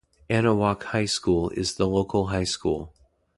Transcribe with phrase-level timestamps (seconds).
[0.31, 2.91] Anahuac High School is the local high school.